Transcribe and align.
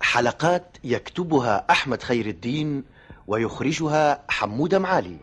حلقات 0.00 0.76
يكتبها 0.84 1.66
أحمد 1.70 2.02
خير 2.02 2.26
الدين 2.26 2.84
ويخرجها 3.26 4.22
حمود 4.28 4.74
معالي. 4.74 5.16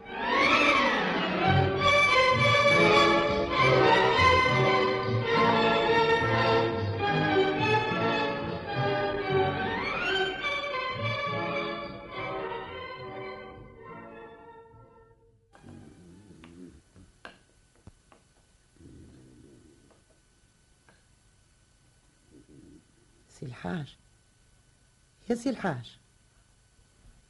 سي 25.41 25.49
الحاج 25.49 25.97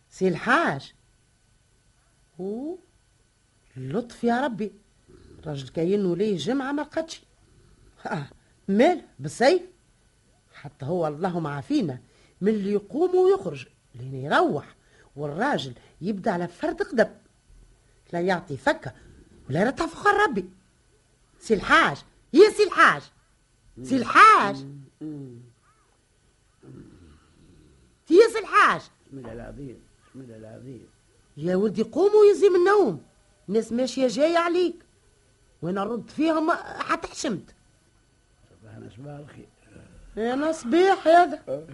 سي 0.09 0.27
الحاج 0.27 0.93
هو 2.41 2.77
لطف 3.77 4.23
يا 4.23 4.41
ربي. 4.41 4.71
راجل 5.45 5.67
كاينة 5.67 6.15
ليه 6.15 6.37
جمعة 6.37 6.71
ما 6.71 6.81
لقتش 6.81 7.21
آه 8.05 8.27
مال 8.67 9.01
بالسيف. 9.19 9.61
حتى 10.53 10.85
هو 10.85 11.07
اللهم 11.07 11.47
عافينا. 11.47 11.99
من 12.41 12.49
اللي 12.49 12.71
يقوم 12.71 13.15
ويخرج 13.15 13.67
لين 13.95 14.15
يروح. 14.15 14.75
والراجل 15.15 15.73
يبدأ 16.01 16.31
على 16.31 16.47
فرد 16.47 16.81
قدم. 16.81 17.09
لا 18.13 18.21
يعطي 18.21 18.57
فكة 18.57 18.93
ولا 19.49 19.61
يرتع 19.61 19.85
فخر 19.85 20.13
ربي. 20.29 20.49
سي 21.39 21.53
الحاج 21.53 21.97
يا 22.33 22.49
سي 22.49 22.63
الحاج 22.63 23.01
سي 23.83 23.95
الحاج 23.97 24.65
سي 28.19 28.39
الحاج. 28.39 28.81
بسم 29.07 29.17
الله 29.17 29.33
العظيم 29.33 29.79
بسم 30.09 30.21
الله 30.21 30.37
العظيم. 30.37 30.87
يا 31.37 31.55
ولدي 31.55 31.83
قوم 31.83 32.11
ويزي 32.15 32.49
من 32.49 32.55
النوم. 32.55 33.01
الناس 33.49 33.71
ماشية 33.71 34.07
جاية 34.07 34.37
عليك. 34.37 34.75
وأنا 35.61 35.83
نرد 35.83 36.09
فيهم؟ 36.09 36.51
حتى 36.79 37.07
حشمت. 37.07 37.55
صباحنا 38.61 38.89
صباح 38.97 39.19
الخير. 39.19 39.47
أنا 40.17 40.51
صبيح 40.51 41.07
هذا. 41.07 41.65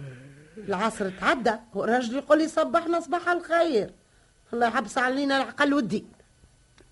العصر 0.58 1.10
تعدى 1.10 1.54
وراجل 1.74 2.16
يقول 2.16 2.38
لي 2.38 2.48
صبحنا 2.48 3.00
صباح 3.00 3.28
الخير. 3.28 3.94
الله 4.52 4.66
يحبس 4.66 4.98
علينا 4.98 5.36
العقل 5.36 5.74
والدين. 5.74 6.12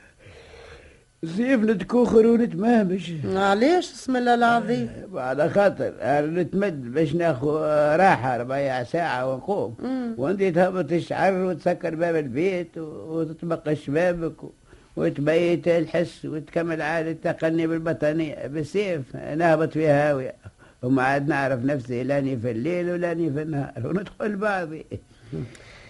زيف 1.22 1.61
نتكوخر 1.61 2.27
ونتمهمش 2.27 3.12
علاش 3.25 3.92
بسم 3.92 4.17
الله 4.17 4.34
العظيم. 4.34 4.89
على 5.14 5.50
خاطر 5.50 5.92
نتمد 6.27 6.92
باش 6.95 7.14
ناخو 7.14 7.56
راحة 7.97 8.36
ربع 8.36 8.83
ساعة 8.84 9.33
ونقوم. 9.33 9.75
وانت 10.19 10.42
تهبط 10.42 10.92
الشعر 10.92 11.35
وتسكر 11.35 11.95
باب 11.95 12.17
البيت 12.17 12.79
وتطبق 12.79 13.68
الشبابك 13.68 14.45
و- 14.45 14.52
وتبيت 14.96 15.68
الحس 15.68 16.24
وتكمل 16.24 16.83
عادة 16.83 17.33
تقني 17.33 17.67
بالبطانية. 17.67 18.46
بالسيف 18.46 19.17
نهبط 19.17 19.73
فيها 19.73 20.11
هاوية. 20.11 20.35
وما 20.83 21.02
عاد 21.02 21.29
نعرف 21.29 21.64
نفسي 21.64 22.02
لاني 22.02 22.36
في 22.36 22.51
الليل 22.51 22.90
ولاني 22.90 23.30
في 23.33 23.42
النهار. 23.42 23.73
وندخل 23.85 24.36
بعضي. 24.36 24.86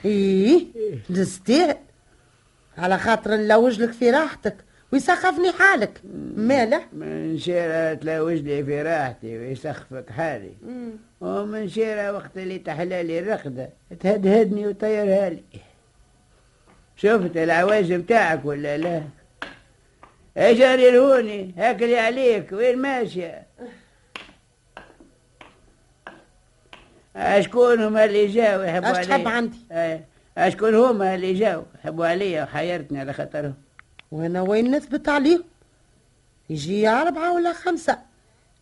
إيه 0.05 0.65
نستاهل 1.11 1.77
على 2.79 2.99
خاطر 2.99 3.31
نلوج 3.31 3.83
لك 3.83 3.93
في 3.93 4.11
راحتك. 4.11 4.57
ويسخفني 4.93 5.53
حالك. 5.53 6.01
ماله؟ 6.37 6.83
من 6.93 7.39
شيرة 7.39 7.95
تلوج 7.95 8.39
لي 8.39 8.65
في 8.65 8.83
رأحتي 8.83 9.39
ويسخفك 9.39 10.11
حالي. 10.11 10.53
ومن 11.21 11.69
شيرة 11.69 12.13
وقت 12.13 12.37
اللي 12.37 12.59
تحلالي 12.59 13.19
الرقدة 13.19 13.71
تهدهدني 14.01 14.67
وطيرها 14.67 15.29
لي. 15.31 15.43
شفت 16.97 17.37
العواج 17.37 17.93
متاعك 17.93 18.45
ولا 18.45 18.79
لا؟ 18.79 19.03
أجري 20.37 20.89
الهوني 20.89 21.55
هاكلي 21.59 21.99
عليك 21.99 22.53
وين 22.53 22.79
ماشية 22.79 23.47
أشكون 27.17 27.81
هما 27.81 28.05
اللي 28.05 28.27
جاوا 28.27 28.65
يحبوا 28.65 28.91
أش 28.91 28.97
عليا؟ 28.97 29.09
تحب 29.09 29.29
عندي؟ 29.29 29.59
أشكون 30.39 30.75
هما 30.75 31.15
اللي 31.15 31.33
جاوا 31.33 31.65
يحبوا 31.75 32.07
عليا 32.07 32.43
وحيرتني 32.43 33.01
على 33.01 33.13
خاطرهم 33.13 33.55
وأنا 34.11 34.43
وين 34.43 34.77
نثبت 34.77 35.09
عليهم؟ 35.09 35.45
يجي 36.51 36.89
أربعة 36.89 37.35
ولا 37.35 37.53
خمسة. 37.53 37.99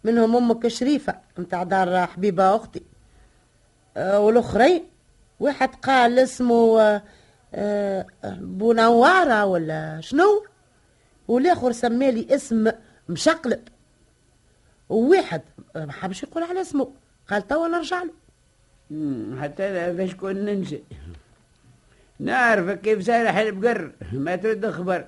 منهم 0.05 0.37
أمك 0.37 0.69
شريفة 0.69 1.19
متاع 1.38 1.62
دار 1.62 2.06
حبيبة 2.06 2.56
أختي. 2.56 2.82
أه 3.97 4.21
والأخرين. 4.21 4.84
واحد 5.41 5.75
قال 5.75 6.19
اسمه 6.19 6.81
أه 6.81 7.03
أه 7.55 8.06
بونوارة 8.25 9.44
ولا 9.44 10.00
شنو؟ 10.00 10.44
والآخر 11.28 11.72
سمالي 11.72 12.34
اسم 12.34 12.72
مشقلب. 13.09 13.69
وواحد 14.88 15.43
ما 15.75 15.93
حبش 15.93 16.22
يقول 16.22 16.43
على 16.43 16.61
اسمه. 16.61 16.93
قال 17.31 17.47
توا 17.47 17.69
نرجع 17.69 18.03
له. 18.03 18.15
حتى 19.43 19.93
باش 19.93 20.15
كون 20.15 20.37
ننسى 20.37 20.82
نعرفك 22.20 22.80
كيف 22.80 23.02
سارح 23.04 23.36
البقر. 23.36 23.92
ما 24.12 24.36
ترد 24.36 24.70
خبر 24.70 25.04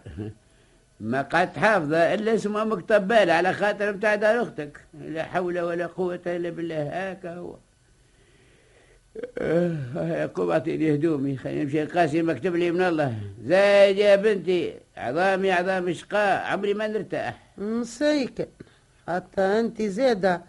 ما 1.01 1.23
قعدت 1.23 1.59
حافظة 1.59 2.15
إلا 2.15 2.35
اسم 2.35 2.57
أمك 2.57 2.81
طبالة 2.81 3.33
على 3.33 3.53
خاطر 3.53 3.93
متاع 3.93 4.15
دار 4.15 4.43
أختك. 4.43 4.81
لا 5.01 5.23
حول 5.23 5.61
ولا 5.61 5.87
قوة 5.87 6.21
إلا 6.27 6.51
بالله. 6.51 6.83
هاكا 6.83 7.35
هو. 7.35 7.57
آه، 9.39 10.31
قوم 10.35 10.51
أعطيني 10.51 10.95
هدومي. 10.95 11.37
خليني 11.37 11.65
نمشي 11.65 11.85
نقاسي 11.85 12.23
مكتب 12.23 12.57
لي 12.57 12.71
من 12.71 12.81
الله. 12.81 13.15
زايد 13.45 13.99
يا 13.99 14.17
بنتي 14.17 14.75
عظامي 14.97 15.53
عظام 15.53 15.93
شقاء 15.93 16.47
عمري 16.47 16.75
ما 16.75 16.87
نرتاح. 16.87 17.43
مسيكن 17.59 18.47
حتى 19.09 19.43
أنت 19.43 19.83
زادة 19.83 20.43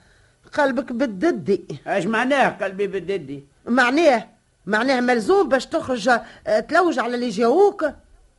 قلبك 0.54 0.92
بالددي. 0.92 1.66
اش 1.88 2.06
معناه 2.06 2.50
قلبي 2.50 2.88
بالددي؟ 2.88 3.44
معناه 3.66 4.37
معناه 4.68 5.00
ملزوم 5.00 5.50
باش 5.50 5.66
تخرج 5.66 6.10
آه، 6.48 6.60
تلوج 6.60 7.00
على 7.00 7.16
اللي 7.16 7.30
جاووك 7.30 7.86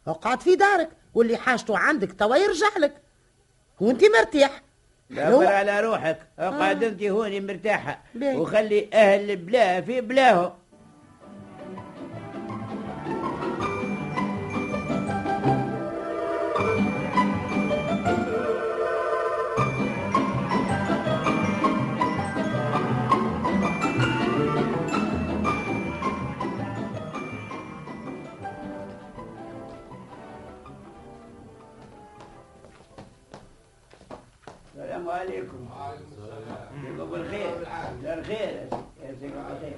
اقعد 0.07 0.41
في 0.41 0.57
دارك 0.57 0.89
واللي 1.15 1.37
حاجته 1.37 1.79
عندك 1.79 2.13
توا 2.13 2.37
يرجع 2.37 2.67
لك. 2.79 2.95
وانت 3.81 4.03
مرتاح. 4.19 4.63
دبر 5.11 5.47
على 5.47 5.81
روحك. 5.81 6.19
أقعد 6.39 6.85
أنت 6.85 7.03
هوني 7.03 7.41
مرتاحة. 7.41 8.03
باهي. 8.15 8.37
وخلي 8.37 8.89
أهل 8.95 9.31
البلاد 9.31 9.85
في 9.85 10.01
بلاهم. 10.01 10.53
السلام 34.79 35.09
عليكم. 35.11 35.69
يعقوب 36.85 37.15
الخير 37.15 37.51
دار 38.03 38.23
خير 38.23 38.69
يا 39.03 39.15
سيدي 39.21 39.33
الخير 39.53 39.77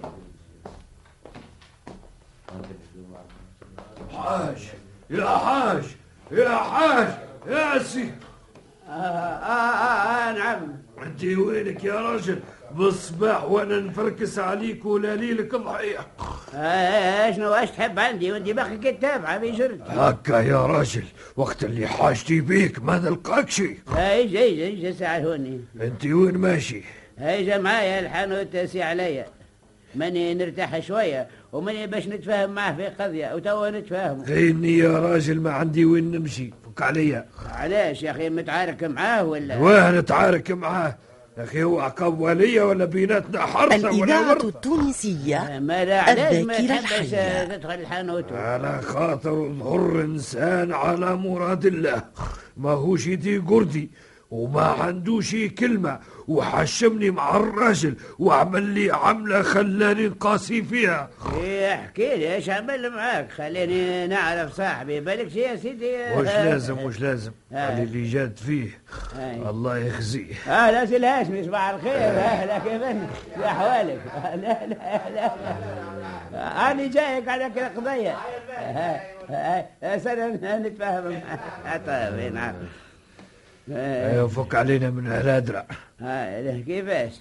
حاج. 4.12 4.68
يا 5.10 5.26
حاج. 5.26 5.84
يا 6.30 6.48
حاج. 6.56 7.08
يا 7.46 7.78
سي. 7.78 8.12
آه, 8.88 8.92
آه, 8.92 9.72
آه, 9.72 10.30
آه 10.30 10.32
نعم. 10.38 10.76
انت 11.02 11.24
وينك 11.24 11.84
يا 11.84 12.00
رجل 12.00 12.40
بالصباح 12.70 13.44
وأنا 13.44 13.80
نفركس 13.80 14.38
عليك 14.38 14.84
ولا 14.84 15.16
ليلك 15.16 15.54
ضحيه 15.54 16.06
شنو 17.36 17.50
واش 17.50 17.70
تحب 17.70 17.98
عندي؟ 17.98 18.32
وانت 18.32 18.48
باقي 18.48 18.76
كتابعة 18.78 19.38
في 19.40 19.50
جرد 19.50 19.80
هكا 19.86 20.40
يا 20.40 20.66
راجل 20.66 21.04
وقت 21.36 21.64
اللي 21.64 21.86
حاجتي 21.86 22.40
بيك 22.40 22.82
ما 22.82 22.98
نلقاك 22.98 23.50
شي 23.50 23.76
هاي 23.88 24.26
جاي 24.26 24.56
جاي 24.56 24.76
جاي 24.76 24.92
ساعة 24.92 25.18
هوني؟ 25.18 25.60
أنت 25.80 26.04
وين 26.04 26.38
ماشي؟ 26.38 26.82
هاي 27.18 27.46
جا 27.46 27.58
معايا؟ 27.58 28.00
الحانوت 28.00 28.56
سي 28.56 28.82
عليا 28.82 29.26
ماني 29.94 30.34
نرتاح 30.34 30.78
شوية 30.78 31.28
وماني 31.52 31.86
باش 31.86 32.08
نتفاهم 32.08 32.50
معاه 32.50 32.72
في 32.72 32.86
قضية 32.86 33.34
وتوا 33.34 33.70
نتفاهموا. 33.70 34.24
غيني 34.24 34.78
يا 34.78 34.98
راجل 34.98 35.40
ما 35.40 35.50
عندي 35.52 35.84
وين 35.84 36.10
نمشي. 36.10 36.50
فك 36.64 36.82
عليا. 36.82 37.26
علاش 37.46 38.02
يا 38.02 38.10
أخي؟ 38.10 38.30
متعارك 38.30 38.84
معاه 38.84 39.24
ولا؟ 39.24 39.58
واه 39.58 39.90
نتعارك 39.90 40.50
معاه. 40.50 40.98
يا 41.38 41.44
أخي 41.44 41.62
هو 41.62 41.80
عقاب 41.80 42.20
ولية 42.20 42.62
ولا 42.62 42.84
بيناتنا 42.84 43.40
حرصة 43.40 43.76
ولا 43.76 43.90
الإذاعة 43.90 44.32
التونسية 44.44 45.58
ما 45.58 45.82
الذاكرة 45.82 46.80
تحبش 46.80 47.14
الحية. 47.14 47.56
على 48.36 48.82
خاطر 48.82 49.48
ظهر 49.58 50.00
إنسان 50.00 50.72
على 50.72 51.16
مراد 51.16 51.66
الله. 51.66 52.02
ما 52.56 52.70
هوش 52.70 53.06
يدي 53.06 53.38
قردي. 53.38 53.90
وما 54.30 54.62
عندوش 54.62 55.36
كلمة. 55.58 55.98
وحشمني 56.28 57.10
مع 57.10 57.36
الراجل 57.36 57.94
وعمل 58.18 58.62
لي 58.62 58.90
عملة 58.90 59.42
خلاني 59.42 60.06
قاسي 60.06 60.62
فيها. 60.62 61.10
إيه 61.40 61.74
احكي 61.74 62.16
لي 62.16 62.34
إيش 62.34 62.50
عمل 62.50 62.90
معاك؟ 62.90 63.30
خليني 63.30 64.06
نعرف 64.06 64.52
صاحبي. 64.52 65.00
بالك 65.00 65.28
شي 65.28 65.40
يا 65.40 65.56
سيدي؟ 65.56 66.14
مش 66.16 66.26
لازم 66.26 66.86
مش 66.86 67.00
لازم. 67.00 67.32
آه. 67.52 67.72
اللي 67.72 67.82
اللي 67.82 68.08
جاد 68.08 68.36
فيه. 68.36 68.80
آه. 69.18 69.50
الله 69.50 69.78
يخزيه. 69.78 70.34
آه 70.48 70.70
لا 70.70 70.86
سلاش 70.86 71.26
صباح 71.46 71.68
الخير. 71.68 71.92
أهلا 71.94 72.58
كيف 72.58 72.82
في 73.38 73.46
احوالك 73.46 74.00
لا 74.24 74.36
لا 74.36 74.66
لا 74.66 75.30
لا 76.32 76.70
أنا 76.70 76.86
جايك 76.86 77.28
على 77.28 77.50
كل 77.54 77.80
قضية. 77.80 78.16
سنة 79.98 80.56
نتفاهم. 80.56 81.20
طيب 81.86 82.34
نعم. 82.34 82.54
آه، 83.72 84.12
أيوه 84.12 84.28
فك 84.28 84.54
علينا 84.54 84.90
من 84.90 85.06
آه، 86.02 86.40
لا، 86.40 86.62
كيفاش؟ 86.66 87.12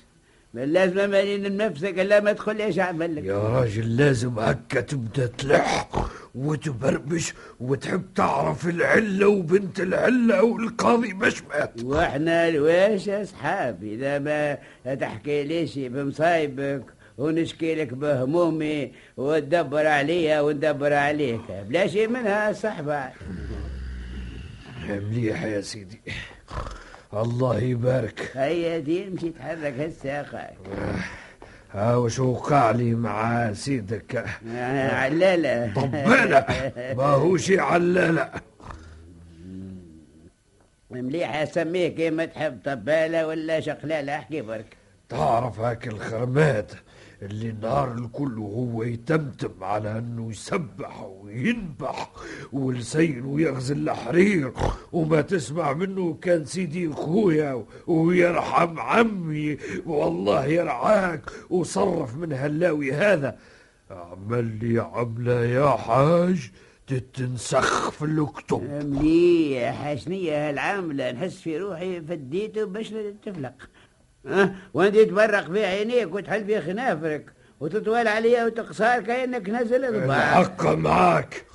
لازم 0.53 1.09
ماني 1.09 1.37
نفسك 1.49 1.99
الا 1.99 2.19
ما 2.19 2.33
تقول 2.33 2.61
إيش 2.61 2.79
عمل 2.79 3.15
لك. 3.15 3.23
يا 3.23 3.37
راجل 3.39 3.97
لازم 3.97 4.39
هكا 4.39 4.81
تبدأ 4.81 5.25
تلح 5.25 5.89
وتبربش 6.35 7.33
وتحب 7.59 8.03
تعرف 8.15 8.67
العلة 8.67 9.27
وبنت 9.27 9.79
العلة 9.79 10.43
والقاضي 10.43 11.13
باش 11.13 11.43
مات. 11.43 11.83
وإحنا 11.83 12.47
الواش 12.47 13.09
أصحاب 13.09 13.83
إذا 13.83 14.19
ما 14.19 14.57
تحكي 14.95 15.43
ليش 15.43 15.77
بمصايبك 15.79 16.83
ونشكي 17.17 17.75
لك 17.75 17.93
بهمومي 17.93 18.91
وتدبر 19.17 19.87
عليا 19.87 20.41
وندبر 20.41 20.93
عليك 20.93 21.41
بلا 21.69 21.87
شيء 21.87 22.07
منها 22.07 22.53
صحبة 22.53 23.03
مليح 24.89 25.43
يا 25.43 25.61
سيدي. 25.61 26.01
الله 27.13 27.59
يبارك. 27.59 28.31
هيا 28.33 28.79
دي 28.79 29.05
مشي 29.05 29.29
تحرك 29.29 29.73
هالساقة 29.79 30.49
ها 31.71 31.95
وش 31.95 32.19
وقع 32.19 32.71
لي 32.71 32.93
مع 32.93 33.53
سيدك؟ 33.53 34.25
علالة. 34.91 35.73
طبالة 35.73 36.45
ما 36.97 37.03
هو 37.03 37.37
شي 37.37 37.59
علالة. 37.59 38.31
مليح 40.91 41.35
اسميه 41.35 41.87
كيما 41.87 42.25
تحب 42.25 42.59
طبالة 42.65 43.27
ولا 43.27 43.59
شقلالة؟ 43.59 44.15
أحكي 44.15 44.41
برك. 44.41 44.77
تعرف 45.09 45.59
هاك 45.59 45.87
الخرمات. 45.87 46.71
اللي 47.21 47.49
النهار 47.49 47.93
الكل 47.93 48.39
وهو 48.39 48.83
يتمتم 48.83 49.63
على 49.63 49.97
انه 49.97 50.29
يسبح 50.29 51.01
وينبح 51.01 52.11
ولسانه 52.53 53.41
يغزل 53.41 53.89
الحرير 53.89 54.53
وما 54.91 55.21
تسمع 55.21 55.73
منه 55.73 56.13
كان 56.21 56.45
سيدي 56.45 56.89
خويا 56.89 57.65
ويرحم 57.87 58.79
عمي 58.79 59.57
والله 59.85 60.45
يرعاك 60.45 61.21
وصرف 61.49 62.17
من 62.17 62.33
هاللاوي 62.33 62.91
هذا. 62.93 63.37
عمل 63.91 64.59
لي 64.61 64.79
عملة 64.79 65.45
يا 65.45 65.69
حاج 65.69 66.51
تتنسخ 66.87 67.89
في 67.89 68.05
الكتب 68.05 68.61
مليح 68.63 69.93
شنية 69.93 70.49
هالعاملة 70.49 71.11
نحس 71.11 71.41
في 71.41 71.57
روحي 71.57 72.01
فديته 72.01 72.65
باش 72.65 72.93
تفلق. 73.25 73.53
أه؟ 74.27 74.51
وانت 74.73 74.97
تبرق 74.97 75.51
في 75.51 75.65
عينيك 75.65 76.15
وتحل 76.15 76.45
في 76.45 76.61
خنافرك 76.61 77.25
وتطول 77.59 78.07
عليها 78.07 78.45
وتقصار 78.45 79.01
كأنك 79.01 79.49
ضباع 79.49 80.39
الحق 80.39 80.65
معاك 80.65 81.45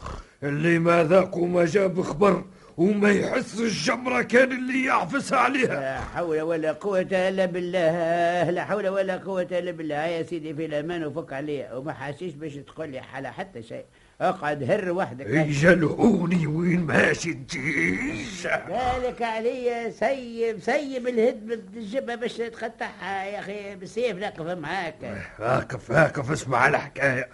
اللي 0.42 0.78
ما 0.78 1.04
ذاق 1.04 1.36
وما 1.36 1.64
جاب 1.64 2.02
خبر 2.02 2.44
وما 2.76 3.10
يحس 3.10 3.60
الجمرة 3.60 4.22
كان 4.22 4.52
اللي 4.52 4.84
يعفس 4.84 5.32
عليها. 5.32 5.80
لا 5.80 6.00
حول 6.00 6.40
ولا 6.40 6.72
قوة 6.72 7.00
إلا 7.12 7.46
بالله 7.46 8.50
لا 8.50 8.64
حول 8.64 8.88
ولا 8.88 9.16
قوة 9.16 9.42
إلا 9.42 9.70
بالله 9.70 9.94
يا 10.06 10.22
سيدي 10.22 10.54
في 10.54 10.64
الأمان 10.64 11.04
وفك 11.04 11.32
عليا 11.32 11.74
وما 11.74 11.92
حاسيش 11.92 12.34
باش 12.34 12.54
تقول 12.54 12.88
لي 12.88 13.00
حلا 13.00 13.30
حتى 13.30 13.62
شيء. 13.62 13.84
اقعد 14.20 14.70
هر 14.70 14.90
وحدك. 14.90 15.26
يجلعوني 15.26 16.46
وين 16.46 16.80
ماشي 16.80 17.30
الجيش 17.30 18.46
ذلك 18.46 19.22
عليا 19.22 19.90
سيب 19.90 20.60
سيب 20.60 21.08
الهد 21.08 21.46
بالجبهة 21.46 22.16
باش 22.16 22.36
تقطعها 22.36 23.24
يا 23.24 23.40
أخي. 23.40 23.76
بالسيف 23.76 24.16
نقف 24.16 24.40
معاك. 24.58 25.26
هاكف 25.38 25.92
هاكف 25.92 26.30
اسمع 26.30 26.68
الحكاية. 26.68 27.28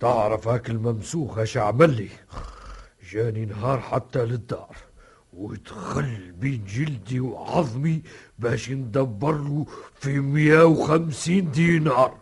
تعرف 0.00 0.48
هاك 0.48 0.70
الممسوخ 0.70 1.38
اش 1.38 1.56
عمل 1.56 1.96
لي؟ 1.96 2.08
جاني 3.12 3.44
نهار 3.44 3.80
حتى 3.80 4.18
للدار 4.18 4.76
ودخل 5.32 6.32
بين 6.32 6.64
جلدي 6.64 7.20
وعظمي 7.20 8.02
باش 8.38 8.70
ندبر 8.70 9.32
له 9.32 9.66
في 9.94 10.20
150 10.20 11.50
دينار. 11.50 12.18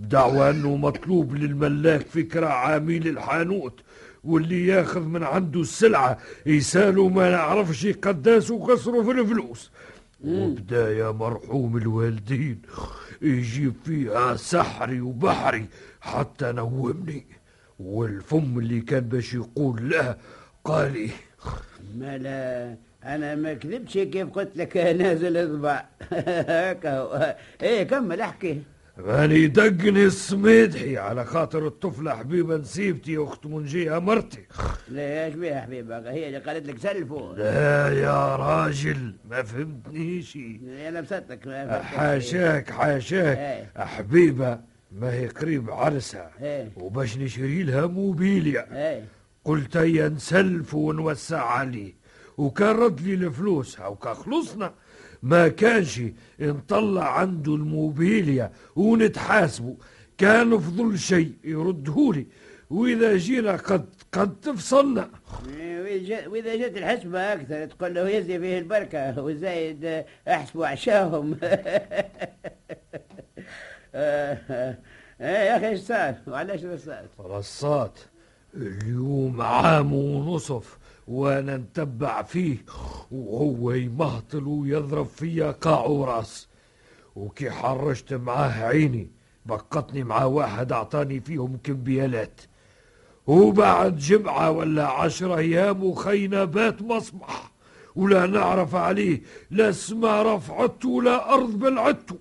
بدعوى 0.00 0.50
انه 0.50 0.76
مطلوب 0.76 1.34
للملاك 1.34 2.00
فكرة 2.06 2.46
عميل 2.46 3.08
الحانوت 3.08 3.80
واللي 4.24 4.66
ياخذ 4.66 5.00
من 5.00 5.22
عنده 5.22 5.60
السلعة 5.60 6.18
يسالوا 6.46 7.10
ما 7.10 7.30
نعرفش 7.30 7.86
قداس 7.86 8.50
وقصروا 8.50 9.02
في 9.04 9.10
الفلوس. 9.10 9.70
وبدا 10.24 10.92
يا 10.92 11.10
مرحوم 11.10 11.76
الوالدين 11.76 12.62
يجيب 13.22 13.74
فيها 13.84 14.36
سحري 14.36 15.00
وبحري 15.00 15.66
حتى 16.00 16.52
نومني. 16.52 17.26
والفم 17.80 18.58
اللي 18.58 18.80
كان 18.80 19.00
باش 19.00 19.34
يقول 19.34 19.90
له 19.90 20.16
قال 20.64 20.92
لي 20.92 21.10
ما 21.98 22.18
لا 22.18 22.76
أنا 23.04 23.34
ما 23.34 23.54
كذبتش 23.54 23.98
كيف 23.98 24.28
قلت 24.28 24.56
لك 24.56 24.76
نازل 24.76 25.36
اضبع 25.36 25.84
هكا. 26.12 27.36
إيه 27.62 27.82
كمل 27.82 28.20
احكي. 28.20 28.62
ماني 29.06 29.46
دقني 29.46 30.04
السميدحي 30.04 30.98
على 30.98 31.24
خاطر 31.24 31.66
الطفلة 31.66 32.14
حبيبة 32.16 32.56
نسيبتي 32.56 33.18
أخت 33.18 33.46
منجيها 33.46 33.98
مرتي 33.98 34.46
لا 34.88 35.26
إيش 35.26 35.34
بيها 35.34 35.60
حبيبك 35.60 36.06
هي 36.06 36.26
اللي 36.26 36.38
قالت 36.38 36.66
لك 36.66 36.78
سلفوا 36.78 37.34
لا 37.34 37.88
يا 38.00 38.36
راجل 38.36 39.14
ما 39.30 39.42
فهمتنيش 39.42 40.36
ما 40.36 41.02
فهمتك. 41.02 41.48
حاشاك 41.82 42.70
حاشاك. 42.70 43.38
إيه. 43.38 43.70
حبيبة 43.84 44.60
ما 44.92 45.12
هي 45.12 45.26
قريب 45.26 45.70
عرسها. 45.70 46.30
إيه. 46.42 46.72
وباش 46.76 47.18
نشري 47.18 47.62
لها 47.62 47.86
موبيليا. 47.86 48.66
إيه. 48.72 49.04
قلت 49.44 49.76
يا 49.76 50.08
نسلف 50.08 50.74
ونوسع 50.74 51.44
عليه. 51.44 51.94
وكان 52.38 52.76
رد 52.76 53.00
لي 53.00 53.14
الفلوس 53.14 53.80
وكان 53.80 54.14
خلصنا. 54.14 54.72
ما 55.22 55.48
كانش 55.48 56.00
نطلع 56.40 57.18
عنده 57.18 57.54
الموبيليا 57.54 58.52
ونتحاسبه 58.76 59.76
كان 60.18 60.58
فضل 60.58 60.98
شيء 60.98 61.32
يردهولي. 61.44 62.26
وإذا 62.70 63.16
جينا 63.16 63.56
قد 63.56 63.86
قد 64.12 64.40
تفصلنا. 64.40 65.10
وإذا 66.26 66.56
جت 66.56 66.76
الحسبة 66.76 67.32
أكثر 67.32 67.66
تقول 67.66 67.94
له 67.94 68.08
يزي 68.08 68.38
فيه 68.38 68.58
البركة 68.58 69.22
وزايد 69.22 69.84
آه، 69.84 70.04
احسبوا 70.28 70.66
عشاهم 70.66 71.36
آه، 73.94 74.38
آه، 74.50 74.76
إيه 75.20 75.26
يا 75.26 75.56
أخي 75.56 75.68
إيش 75.68 75.80
صار؟ 75.80 76.14
وعلاش 76.26 76.60
صار. 76.60 77.04
رصات 77.20 77.98
اليوم 78.54 79.40
عام 79.40 79.92
ونصف 79.92 80.78
وأنا 81.08 81.56
نتبع 81.56 82.22
فيه 82.22 82.56
وهو 83.10 83.72
يمهطل 83.72 84.46
ويضرب 84.46 85.06
فيا 85.06 85.50
قاع 85.50 85.84
وراس 85.84 86.48
وكي 87.16 87.50
حرشت 87.50 88.12
معاه 88.14 88.64
عيني 88.64 89.10
بقتني 89.46 90.04
مع 90.04 90.24
واحد 90.24 90.72
أعطاني 90.72 91.20
فيهم 91.20 91.58
كمبيالات. 91.64 92.40
وبعد 93.26 93.96
جمعة 93.96 94.50
ولا 94.50 94.86
عشرة 94.86 95.36
أيام 95.36 95.84
وخينا 95.84 96.44
بات 96.44 96.82
مصبح 96.82 97.52
ولا 97.96 98.26
نعرف 98.26 98.74
عليه 98.74 99.22
لا 99.50 99.72
سما 99.72 100.22
رفعته 100.34 100.88
ولا 100.88 101.34
أرض 101.34 101.58
بلعته. 101.58 102.18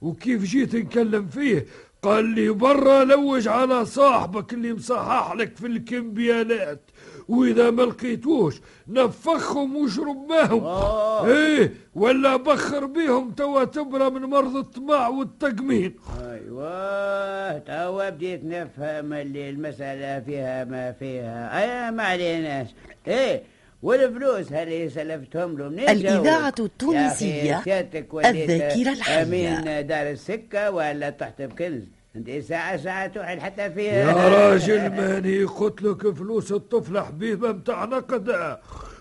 وكيف 0.00 0.42
جيت 0.44 0.76
نكلم 0.76 1.26
فيه 1.26 1.66
قال 2.02 2.24
لي 2.24 2.48
برا 2.48 3.04
لوج 3.04 3.48
على 3.48 3.84
صاحبك 3.86 4.52
اللي 4.52 4.72
مصحح 4.74 5.32
لك 5.32 5.56
في 5.56 5.66
الكمبيالات 5.66 6.90
وإذا 7.28 7.70
ما 7.70 7.82
لقيتوش 7.82 8.60
نفخهم 8.88 9.76
واشرب 9.76 10.16
معهم. 10.28 10.64
أوه. 10.64 11.26
إيه 11.26 11.74
ولا 11.94 12.36
بخر 12.36 12.86
بيهم 12.86 13.30
توا 13.30 13.64
تبرى 13.64 14.10
من 14.10 14.20
مرض 14.22 14.56
الطمع 14.56 15.08
والتقمين 15.08 15.94
أيوه 16.20 17.58
توا 17.58 18.10
بديت 18.10 18.44
نفهم 18.44 19.12
اللي 19.12 19.50
المسألة 19.50 20.20
فيها 20.20 20.64
ما 20.64 20.92
فيها. 20.92 21.58
أيا 21.62 21.90
ما 21.90 22.02
عليناش. 22.02 22.68
إيه 23.08 23.42
والفلوس 23.82 24.52
اللي 24.52 24.88
سلفتهم 24.88 25.58
له 25.58 25.68
منين؟ 25.68 25.88
الإذاعة 25.88 26.54
يا 26.58 26.64
التونسية 26.64 27.58
الذاكرة 27.58 28.92
الحية. 28.92 29.22
أمين 29.22 29.86
دار 29.86 30.10
السكة 30.10 30.70
ولا 30.70 31.10
تحت 31.10 31.42
بكنز. 31.42 31.82
أنت 32.16 32.30
ساعة 32.30 32.76
ساعة 32.76 33.06
توحل 33.06 33.40
حتى 33.40 33.70
فيها 33.70 33.92
يا 33.92 34.28
راجل 34.28 34.90
ماني 34.90 35.44
قلت 35.44 35.82
لك 35.82 36.14
فلوس 36.14 36.52
الطفلة 36.52 37.02
حبيبة 37.02 37.52
متاع 37.52 37.84
نقد 37.84 38.58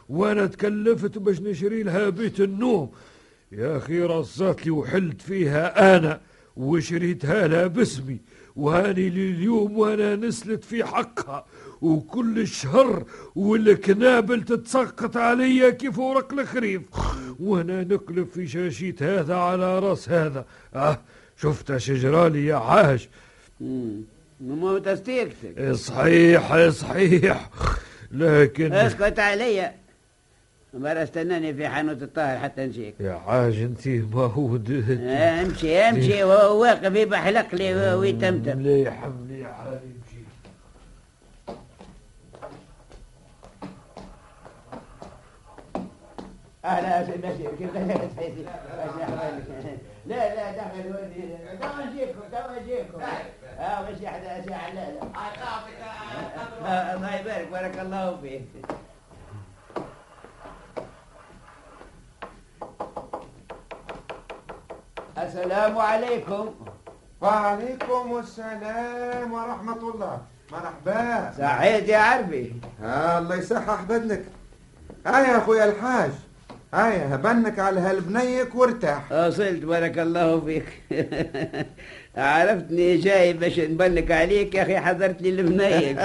وأنا 0.10 0.46
تكلفت 0.46 1.18
باش 1.18 1.42
نشري 1.42 1.84
لها 1.84 2.10
بيت 2.10 2.40
النوم. 2.40 2.92
يا 3.52 3.78
أخي 3.78 4.02
رصات 4.02 4.66
لي 4.66 4.72
وحلت 4.72 5.22
فيها 5.22 5.96
أنا 5.98 6.22
وشريتها 6.56 7.48
لها 7.48 7.68
باسمي. 7.68 8.18
وهاني 8.56 9.10
لليوم 9.10 9.78
وأنا 9.78 10.16
نسلت 10.16 10.64
في 10.64 10.84
حقها. 10.84 11.46
وكل 11.82 12.48
شهر 12.48 13.04
والكنابل 13.36 14.44
تتسقط 14.44 15.18
عليا 15.18 15.70
كيف 15.70 16.00
ورق 16.00 16.34
الخريف. 16.34 16.82
وأنا 17.40 17.84
نقلب 17.84 18.28
في 18.28 18.48
شاشيت 18.48 19.04
هذا 19.04 19.36
على 19.36 19.80
راس 19.80 20.10
هذا. 20.10 20.46
أه 20.76 21.00
شفت 21.42 21.78
شجرالي 21.78 22.46
يا 22.46 22.56
عاش. 22.56 23.10
مم. 23.62 24.02
مو 24.42 24.78
تصديقتك 24.78 25.72
صحيح 25.72 26.70
صحيح. 26.70 27.50
لكن 28.12 28.74
اسكت 28.74 29.20
عليا 29.20 29.76
مرة 30.74 31.04
استناني 31.04 31.54
في 31.54 31.68
حانوت 31.68 32.04
الطاهر 32.04 32.40
حتى 32.40 32.66
نجيك. 32.66 32.96
يا 33.00 33.14
عاج 33.28 33.62
انت 33.62 33.88
ما 33.88 34.22
هو 34.22 34.56
آه، 34.56 35.42
امشي 35.42 35.80
امشي 35.80 36.24
وهو 36.24 36.62
واقف 36.62 36.96
يبحلق 36.96 37.56
لي 37.56 37.94
ويتمتم. 37.94 38.58
مليح 38.58 39.06
مليح 39.06 39.60
هذه 39.62 39.80
مشي 40.06 40.22
أهلا 46.66 47.06
سيدي 47.06 47.28
ماشي. 47.28 47.44
ماشي؟ 48.18 48.44
لا 50.06 50.36
لا 50.36 50.52
دخل 50.52 50.88
ودي. 50.90 51.24
تو 51.62 51.68
نجيكم 51.84 52.20
تو 52.32 52.62
نجيكم. 52.62 53.02
آه 53.60 53.82
ماشي 53.82 54.08
احد 54.08 54.22
لا 54.24 54.74
لا 54.74 55.02
آه، 56.66 56.94
الله 56.96 57.16
يبارك 57.16 57.48
بارك 57.52 57.80
الله 57.80 58.18
فيك. 58.22 58.42
السلام 65.32 65.78
عليكم. 65.78 66.50
وعليكم 67.22 68.20
السلام 68.20 69.34
ورحمة 69.34 69.82
الله. 69.90 70.18
مرحبا 70.52 71.32
سعيد 71.38 71.88
يا 71.90 71.98
عربي. 71.98 72.54
آه 72.84 73.20
الله 73.20 73.36
يصحح 73.36 73.84
بدنك. 73.84 74.24
هاي 75.08 75.24
يا 75.24 75.38
أخويا 75.38 75.66
الحاج. 75.66 76.12
هاي 76.74 76.96
هبنك 77.14 77.60
على 77.60 77.80
هالبنيك 77.80 78.56
وارتاح. 78.56 79.12
وصلت 79.12 79.64
بارك 79.66 80.00
الله 80.00 80.40
فيك. 80.40 80.70
عرفتني 82.18 82.98
جاي 82.98 83.34
باش 83.34 83.60
نبلك 83.60 84.12
عليك 84.12 84.56
يا 84.56 84.62
أخي 84.64 84.80
حضرت 84.80 85.22
لي 85.22 85.30
المنيك 85.30 85.98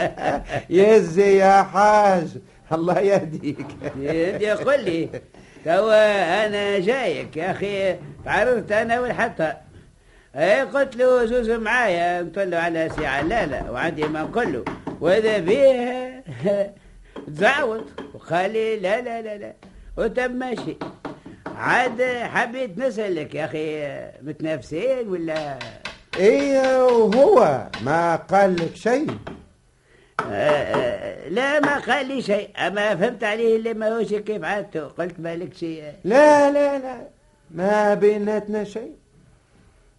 يزي 0.78 1.36
يا 1.36 1.62
حاج. 1.62 2.28
الله 2.72 2.98
يهديك. 2.98 3.66
انت 3.96 4.44
قل 4.68 4.84
لي. 4.84 5.08
توا 5.64 6.46
أنا 6.46 6.78
جايك 6.78 7.36
يا 7.36 7.50
أخي 7.50 7.96
تعرضت 8.24 8.72
أنا 8.72 9.00
والحطة 9.00 9.56
اي 10.36 10.62
قلت 10.62 10.96
له 10.96 11.24
زوز 11.24 11.50
معايا 11.50 12.22
نطلوا 12.22 12.58
على 12.60 12.90
سي 12.96 13.06
علالة 13.06 13.72
وعندي 13.72 14.04
ما 14.04 14.22
نقول 14.22 14.52
له 14.52 14.64
وإذا 15.00 15.38
بيه 15.38 16.24
تزعوط 17.36 17.84
وقال 18.14 18.52
لي 18.52 18.76
لا 18.76 19.00
لا 19.00 19.22
لا 19.22 19.36
لا. 19.38 19.52
وتم 19.96 20.32
ماشي. 20.32 20.76
عاد 21.56 22.02
حبيت 22.22 22.78
نسألك 22.78 23.34
يا 23.34 23.44
أخي 23.44 23.86
متنافسين 24.22 25.08
ولا؟ 25.08 25.58
إيه 26.18 26.84
وهو 26.86 27.66
ما 27.82 28.16
قال 28.16 28.56
لك 28.56 28.76
شيء؟ 28.76 29.06
آه، 30.20 30.32
آه، 30.32 31.03
لا 31.28 31.60
ما 31.60 31.78
قال 31.78 32.06
لي 32.06 32.22
شيء. 32.22 32.50
أما 32.56 32.96
فهمت 32.96 33.24
عليه 33.24 33.56
اللي 33.56 33.74
ما 33.74 33.88
هوش 33.88 34.14
كيف 34.14 34.44
عادته. 34.44 34.84
قلت 34.86 35.20
مالك 35.20 35.54
شيء. 35.54 35.92
لا 36.04 36.50
لا 36.50 36.78
لا. 36.78 37.08
ما 37.50 37.94
بيناتنا 37.94 38.64
شيء. 38.64 38.92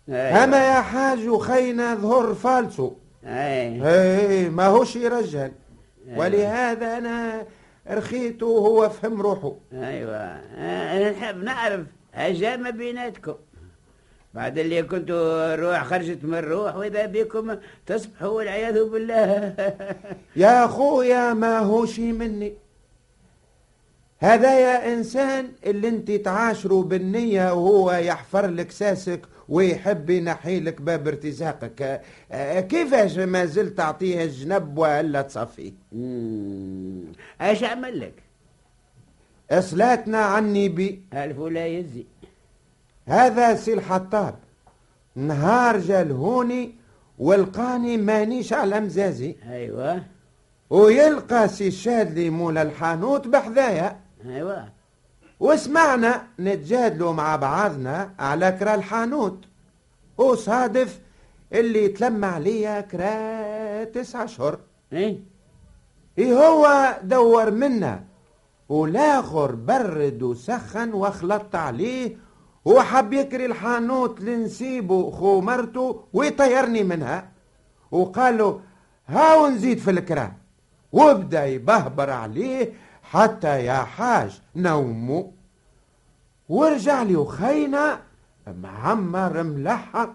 أيوة. 0.10 0.44
أما 0.44 0.58
يا 0.58 0.82
حاج 0.82 1.28
وخينا 1.28 1.96
ظهر 1.96 2.34
فالسو. 2.34 2.94
أي. 3.26 3.88
إيه 3.88 4.50
ما 4.50 4.66
هوش 4.66 4.96
يرجل. 4.96 5.52
ولهذا 6.16 6.98
أنا 6.98 7.46
رخيت 7.90 8.44
وهو 8.44 8.90
فهم 8.90 9.22
روحه. 9.22 9.56
أيوة. 9.74 10.16
آه، 10.16 10.98
أنا 10.98 11.12
نحب 11.12 11.44
نعرف 11.44 11.82
أجا 12.16 12.56
ما 12.56 12.70
بيناتكم. 12.70 13.36
بعد 14.36 14.58
اللي 14.58 14.84
كنتوا 14.84 15.56
روح 15.56 15.84
خرجت 15.84 16.24
من 16.24 16.38
روح 16.38 16.76
وإذا 16.76 17.06
بكم 17.06 17.58
تصبحوا 17.86 18.28
والعياذ 18.28 18.90
بالله. 18.90 19.56
يا 20.44 20.66
اخويا 20.66 21.34
ما 21.34 21.60
هوش 21.60 22.00
مني. 22.00 22.54
هذا 24.20 24.60
يا 24.60 24.94
إنسان 24.94 25.52
اللي 25.66 25.88
أنت 25.88 26.12
تعاشروا 26.12 26.84
بالنية 26.84 27.54
وهو 27.54 27.92
يحفر 27.92 28.48
لك 28.48 28.72
ساسك 28.72 29.22
ويحب 29.50 30.10
ينحي 30.10 30.60
لك 30.60 30.82
باب 30.82 31.08
ارتزاقك. 31.08 32.02
آه، 32.32 32.60
كيفاش 32.60 33.18
ما 33.18 33.46
زلت 33.46 33.78
تعطيه 33.78 34.24
الجنب 34.24 34.78
ولا 34.78 35.22
تصفيه. 35.22 35.72
إيش 37.42 37.64
أعمل 37.64 38.00
لك؟ 38.00 38.14
اصلاتنا 39.52 40.18
عني 40.18 40.70
بي. 40.70 41.02
ألف 41.14 41.40
ولا 41.40 41.68
يزي. 41.68 42.06
هذا 43.08 43.56
سي 43.56 43.74
الحطاب 43.74 44.36
نهار 45.16 45.78
جا 45.78 46.04
لهوني 46.04 46.76
ولقاني 47.20 47.98
مانيش 47.98 48.54
على 48.54 48.80
مزازي. 48.80 49.36
أيوه. 49.50 50.04
ويلقى 50.70 51.48
سي 51.48 51.68
الشادلي 51.68 52.30
مول 52.30 52.58
الحانوت 52.58 53.28
بحذايا. 53.28 54.00
أيوه. 54.26 54.70
وسمعنا 55.40 56.28
نتجادلوا 56.40 57.14
مع 57.14 57.36
بعضنا 57.36 58.14
على 58.20 58.52
كرا 58.52 58.76
الحانوت. 58.76 59.46
وصادف 60.18 61.00
اللي 61.54 61.88
تلمع 61.88 62.36
عليا 62.36 62.82
كرا 62.82 63.84
تسعة 63.84 64.24
اشهر 64.24 64.60
إيه؟ 64.94 65.20
إيه 66.18 66.34
هو 66.34 66.94
دور 67.04 67.52
منا؟ 67.52 68.04
والاخر 68.70 69.56
برد 69.56 70.24
وسخن 70.24 70.94
وخلط 70.94 71.56
عليه 71.56 72.18
وحب 72.66 73.14
يكري 73.14 73.46
الحانوت 73.46 74.22
لنسيبه 74.22 75.12
خو 75.12 75.42
مرته 75.42 76.04
ويطيرني 76.14 76.84
منها. 76.84 77.30
وقال 77.92 78.38
له 78.38 78.62
هاو 79.08 79.48
نزيد 79.48 79.78
في 79.78 79.92
الكرا 79.92 80.32
وبدا 80.92 81.46
يبهبر 81.46 82.10
عليه 82.10 82.74
حتى 83.04 83.66
يا 83.66 83.74
حاج 83.74 84.42
نومه. 84.56 85.32
ورجع 86.50 87.04
لي 87.04 87.16
وخينا 87.16 88.00
معمر 88.48 89.44
ملحق 89.44 90.14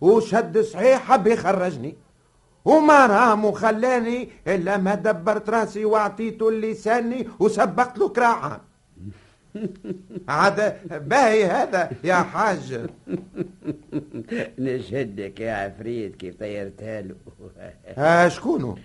وشد 0.00 0.60
صحيح 0.60 1.02
حب 1.02 1.26
يخرجني. 1.26 1.96
وما 2.64 3.06
رام 3.06 3.44
وخلاني 3.44 4.28
إلا 4.46 4.76
ما 4.76 4.94
دبرت 4.94 5.50
راسي 5.50 5.84
وأعطيته 5.84 6.48
اللساني 6.48 7.28
وسبقت 7.38 7.98
له 7.98 8.08
كراعة. 8.08 8.60
عاد 10.28 10.74
باهي 11.08 11.44
هذا 11.44 11.90
يا 12.04 12.14
حاج. 12.14 12.80
نشدك 14.58 15.40
يا 15.40 15.52
عفريت 15.52 16.16
كيف 16.16 16.34
طيرتها 16.40 17.00
له 17.00 17.14
ها 17.96 18.28
شكونه 18.28 18.76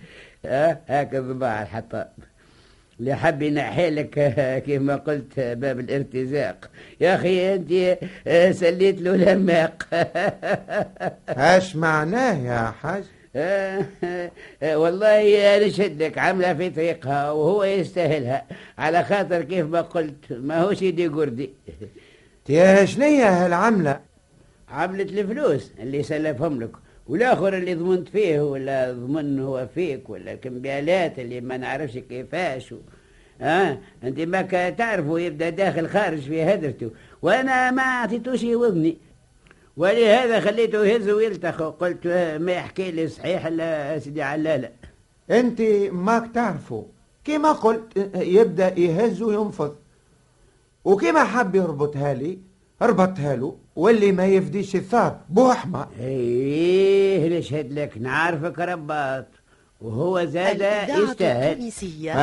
ها 0.44 0.80
هاك 0.88 1.14
الضباع 1.14 1.62
الحطاب 1.62 2.12
اللي 3.00 3.14
حب 3.14 3.42
ينحي 3.42 3.90
لك 3.90 4.10
كيف 4.66 4.82
ما 4.82 4.96
قلت 4.96 5.40
باب 5.40 5.80
الارتزاق. 5.80 6.70
يا 7.00 7.14
أخي 7.14 7.54
أنت 7.54 7.98
آه، 8.26 8.50
سليت 8.50 9.00
له 9.00 9.16
لماق. 9.16 9.86
اش 11.28 11.76
معناه 11.76 12.34
يا 12.46 12.70
حاج؟ 12.70 13.04
والله 14.62 15.56
أنا 15.56 15.68
شدك 15.68 16.18
عاملة 16.18 16.54
في 16.54 16.70
طريقها 16.70 17.30
وهو 17.30 17.64
يستاهلها. 17.64 18.46
على 18.78 19.04
خاطر 19.04 19.42
كيف 19.42 19.66
ما 19.66 19.80
قلت 19.80 20.14
ما 20.30 20.60
هوش 20.60 20.82
يدي 20.82 21.06
قردي. 21.06 21.50
يا 22.48 22.84
شنية 22.84 23.28
هالعملة؟ 23.44 24.00
عملت 24.68 25.10
الفلوس 25.10 25.72
اللي 25.78 26.02
سلفهم 26.02 26.62
لك. 26.62 26.70
والآخر 27.06 27.56
اللي 27.56 27.74
ضمنت 27.74 28.08
فيه 28.08 28.40
ولا 28.40 28.92
ضمن 28.92 29.40
هو 29.40 29.66
فيك 29.74 30.10
ولا 30.10 30.32
الكمبيالات 30.32 31.18
اللي 31.18 31.40
ما 31.40 31.56
نعرفش 31.56 31.98
كيفاش 31.98 32.72
و... 32.72 32.76
ها 33.40 33.78
أنت 34.04 34.20
ما 34.20 34.70
تعرفوا 34.70 35.18
يبدأ 35.18 35.50
داخل 35.50 35.88
خارج 35.88 36.20
في 36.20 36.42
هدرته. 36.42 36.90
وأنا 37.22 37.70
ما 37.70 37.82
أعطيتوش 37.82 38.44
وذني 38.44 38.96
ولهذا 39.76 40.40
خليته 40.40 40.84
يهز 40.84 41.08
ويلتخ 41.08 41.60
وقلت 41.60 42.06
ما 42.40 42.52
يحكي 42.52 42.90
لي 42.90 43.08
صحيح 43.08 43.46
إلا 43.46 43.98
سيدي 43.98 44.22
علالة 44.22 44.70
أنت 45.30 45.60
ماك 45.92 46.30
تعرفوا 46.34 46.84
كما 47.24 47.52
قلت 47.52 48.10
يبدأ 48.14 48.78
يهز 48.78 49.22
وينفض. 49.22 49.76
وكما 50.84 51.24
حب 51.24 51.54
يربطها 51.54 52.14
لي 52.14 52.38
ربطها 52.82 53.36
له 53.36 53.56
واللي 53.76 54.12
ما 54.12 54.26
يفديش 54.26 54.76
الثار 54.76 55.20
بوحمة 55.28 55.86
إيه 56.00 57.38
نشهد 57.38 57.72
لك؟ 57.72 57.98
نعرفك 57.98 58.58
رباط. 58.58 59.26
وهو 59.80 60.24
زاد 60.24 60.88
يستاهل 60.88 61.70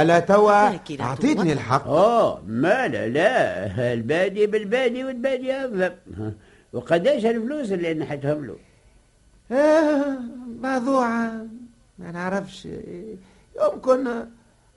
ألا 0.02 0.20
توا؟ 0.20 0.70
وطن. 0.70 1.50
الحق. 1.50 1.88
آه 1.88 2.42
ما 2.48 2.88
لا 2.88 3.08
لا. 3.08 3.94
البادي 3.94 4.48
بالبادي 4.48 5.04
والبادي 5.04 5.54
أظلم. 5.54 5.94
وقداش 6.74 7.26
الفلوس 7.26 7.72
اللي 7.72 7.94
نحتهم 7.94 8.46
له. 8.46 8.56
آه 9.58 10.18
موضوع 10.62 11.08
ما 12.00 12.12
نعرفش. 12.14 12.68
يمكن 13.62 14.08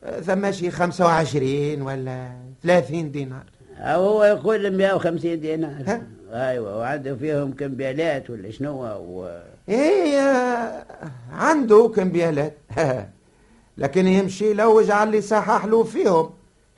آه، 0.05 0.21
ثم 0.21 0.53
شي 0.53 0.71
خمسة 0.71 1.05
وعشرين 1.05 1.83
ولا 1.83 2.29
ثلاثين 2.63 3.11
دينار. 3.11 3.45
أو 3.79 4.09
هو 4.09 4.25
يقول 4.25 4.77
150 4.77 5.41
دينار. 5.41 5.83
ها؟ 5.87 6.03
أيوه 6.33 6.79
وعنده 6.79 7.17
فيهم 7.17 7.53
كمبيالات 7.53 8.31
ولا 8.31 8.51
شنو 8.51 8.83
و... 8.85 9.41
إيه 9.69 10.21
آه، 10.21 10.85
عنده 11.33 11.93
كمبيالات. 11.97 12.59
لكن 13.79 14.07
يمشي 14.07 14.55
لو 14.55 14.81
يجعل 14.81 15.09
لي 15.09 15.21
صحح 15.21 15.65
له 15.65 15.85
فيهم. 15.85 16.31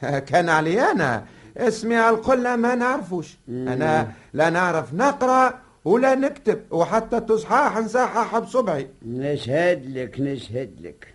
كان 0.28 0.48
علي 0.48 0.80
أنا. 0.80 1.24
اسمي 1.58 1.96
على 1.96 2.16
القلة 2.16 2.56
ما 2.56 2.74
نعرفوش. 2.74 3.36
أنا 3.48 4.12
لا 4.32 4.50
نعرف 4.50 4.94
نقرأ 4.94 5.58
ولا 5.84 6.14
نكتب 6.14 6.60
وحتى 6.70 7.20
تصحاح 7.20 7.78
نصحح 7.78 8.38
بصبعي. 8.38 8.90
نشهد 9.06 9.96
لك 9.96 10.20
نشهد 10.20 10.80
لك. 10.80 11.14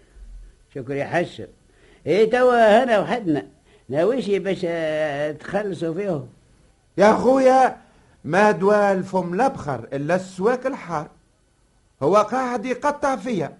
شكري 0.75 1.05
حشر 1.05 1.47
إيه 2.07 2.29
توا 2.31 2.83
هنا 2.83 2.99
وحدنا 2.99 3.47
ناويشي 3.89 4.39
باش 4.39 4.61
آه، 4.65 5.31
تخلصوا 5.31 5.93
فيهم؟ 5.93 6.27
يا 6.97 7.13
خويا 7.13 7.77
ما 8.23 8.51
دوا 8.51 8.91
الفم 8.91 9.35
لبخر 9.41 9.87
إلا 9.93 10.15
السواك 10.15 10.65
الحار. 10.65 11.07
هو 12.03 12.15
قاعد 12.15 12.65
يقطع 12.65 13.15
فيا. 13.15 13.57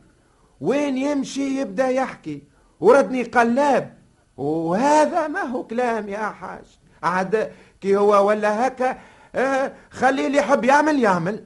وين 0.61 0.97
يمشي 0.97 1.61
يبدأ 1.61 1.87
يحكي. 1.87 2.41
وردني 2.79 3.23
قلاب. 3.23 3.93
وهذا 4.37 5.27
ما 5.27 5.41
هو 5.41 5.63
كلام 5.63 6.09
يا 6.09 6.17
حاج. 6.17 6.65
عاد 7.03 7.51
كي 7.81 7.97
هو 7.97 8.27
ولا 8.27 8.67
هكا 8.67 8.97
آه 9.35 9.71
خليه 9.91 10.27
اللي 10.27 10.37
يحب 10.37 10.65
يعمل 10.65 10.99
يعمل. 10.99 11.43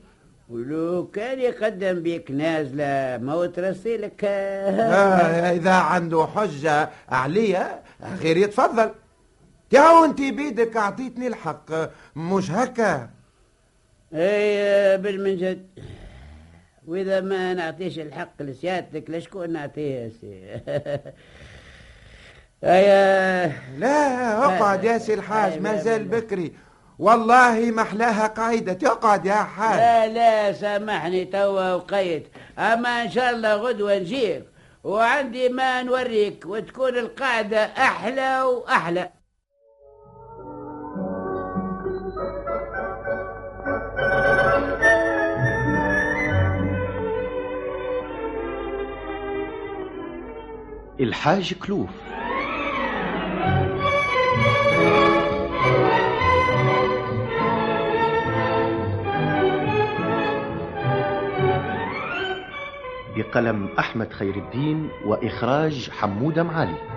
ولو 0.50 1.08
كان 1.08 1.40
يقدم 1.40 2.04
بيك 2.04 2.32
نازلة 2.32 3.18
ما 3.18 3.34
هو 3.34 3.46
ترسي 3.46 3.98
لك. 3.98 4.22
آه، 4.24 4.82
آه 4.82 5.52
إذا 5.56 5.74
عنده 5.74 6.28
حجة 6.36 6.90
عليا 7.10 7.84
خير 8.20 8.38
يتفضل. 8.38 8.92
يا 9.72 10.06
انت 10.06 10.18
بيدك 10.22 10.78
أعطيتني 10.78 11.28
الحق 11.28 11.66
مش 12.16 12.52
هكا. 12.52 13.10
أي 14.14 14.98
بالمنجد. 14.98 15.68
وإذا 16.88 17.22
ما 17.22 17.54
نعطيش 17.54 18.00
الحق 18.00 18.42
لسيادتك 18.42 19.10
لشكون 19.10 19.50
نعطيه 19.54 20.12
لا 22.62 24.46
اقعد 24.46 24.84
يا 24.84 24.98
سي 24.98 25.14
الحاج 25.14 25.62
ما 25.62 25.76
زال 25.76 26.04
بكري. 26.04 26.54
والله 27.00 27.72
ما 27.72 27.82
احلاها 27.82 28.28
قاعدة 28.28 28.92
اقعد 28.92 29.26
يا 29.26 29.34
حاج. 29.34 29.80
لا 29.80 30.08
لا 30.08 30.54
سامحني 30.54 31.26
توا 31.26 31.74
وقيت 31.74 32.28
أما 32.60 33.02
إن 33.02 33.12
شاء 33.12 33.30
الله 33.30 33.56
غدوة 33.56 33.98
نجيك 33.98 34.46
وعندي 34.84 35.50
ما 35.50 35.84
نوريك 35.84 36.46
وتكون 36.46 36.98
القاعدة 36.98 37.64
أحلى 37.66 38.42
وأحلى. 38.42 39.10
الحاج 51.00 51.54
كلوف. 51.54 52.07
بقلم 63.38 63.70
أحمد 63.80 64.14
خير 64.14 64.36
الدين 64.36 64.90
وإخراج 65.06 65.90
حمودة 65.90 66.44
معالي. 66.44 66.97